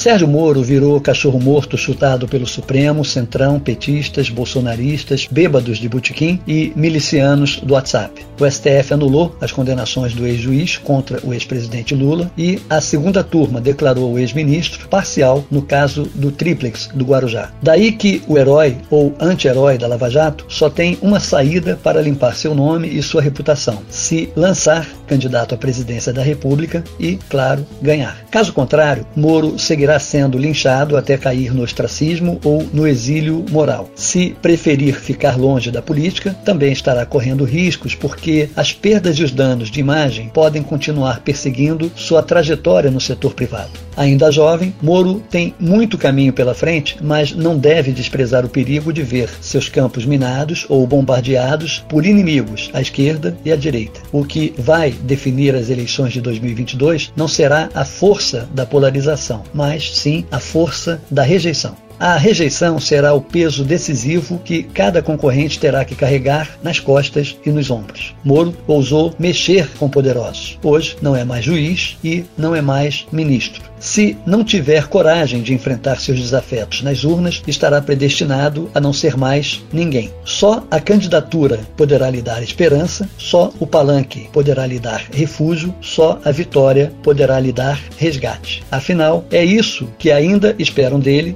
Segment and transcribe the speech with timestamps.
[0.00, 6.72] Sérgio Moro virou cachorro morto chutado pelo Supremo, Centrão, petistas, bolsonaristas, bêbados de butiquim e
[6.74, 8.24] milicianos do WhatsApp.
[8.40, 13.60] O STF anulou as condenações do ex-juiz contra o ex-presidente Lula e a segunda turma
[13.60, 17.52] declarou o ex-ministro parcial no caso do triplex do Guarujá.
[17.62, 22.34] Daí que o herói ou anti-herói da Lava Jato só tem uma saída para limpar
[22.34, 28.24] seu nome e sua reputação: se lançar candidato à presidência da República e, claro, ganhar.
[28.30, 33.88] Caso contrário, Moro seguirá seguirá sendo linchado até cair no ostracismo ou no exílio moral.
[33.94, 39.32] Se preferir ficar longe da política, também estará correndo riscos, porque as perdas e os
[39.32, 43.70] danos de imagem podem continuar perseguindo sua trajetória no setor privado.
[43.96, 49.02] Ainda jovem, Moro tem muito caminho pela frente, mas não deve desprezar o perigo de
[49.02, 54.00] ver seus campos minados ou bombardeados por inimigos à esquerda e à direita.
[54.12, 59.79] O que vai definir as eleições de 2022 não será a força da polarização, mas
[59.88, 61.76] sim a força da rejeição.
[62.00, 67.50] A rejeição será o peso decisivo que cada concorrente terá que carregar nas costas e
[67.50, 68.14] nos ombros.
[68.24, 70.58] Moro ousou mexer com poderosos.
[70.62, 73.68] Hoje não é mais juiz e não é mais ministro.
[73.80, 79.16] Se não tiver coragem de enfrentar seus desafetos nas urnas, estará predestinado a não ser
[79.16, 80.12] mais ninguém.
[80.22, 86.20] Só a candidatura poderá lhe dar esperança, só o palanque poderá lhe dar refúgio, só
[86.22, 88.62] a vitória poderá lhe dar resgate.
[88.70, 91.34] Afinal, é isso que ainda esperam dele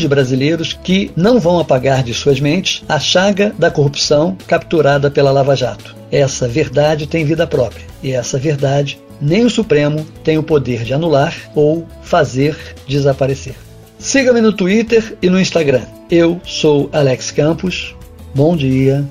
[0.00, 5.10] milhões de brasileiros que não vão apagar de suas mentes a chaga da corrupção capturada
[5.10, 5.94] pela Lava Jato.
[6.10, 10.94] Essa verdade tem vida própria e essa verdade nem o Supremo tem o poder de
[10.94, 12.56] anular ou fazer
[12.88, 13.54] desaparecer.
[13.98, 15.82] Siga-me no Twitter e no Instagram.
[16.10, 17.94] Eu sou Alex Campos.
[18.34, 19.06] Bom dia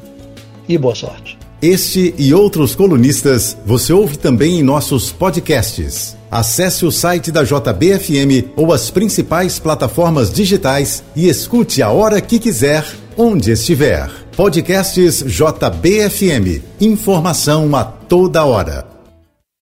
[0.67, 1.37] e boa sorte.
[1.61, 6.18] Este e outros colunistas você ouve também em nossos podcasts.
[6.31, 12.37] Acesse o site da JBFM ou as principais plataformas digitais e escute a hora que
[12.37, 12.85] quiser,
[13.17, 14.09] onde estiver.
[14.35, 16.61] Podcasts JBFM.
[16.79, 18.88] Informação a toda hora.